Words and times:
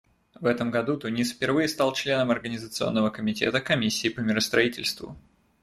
В 0.33 0.47
этом 0.47 0.71
году 0.71 0.97
Тунис 0.97 1.31
впервые 1.31 1.67
стал 1.67 1.93
членом 1.93 2.31
Организационного 2.31 3.11
комитета 3.11 3.61
Комиссии 3.61 4.07
по 4.09 4.19
миростроительству. 4.21 5.15